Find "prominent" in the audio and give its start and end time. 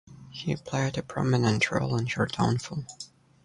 1.03-1.69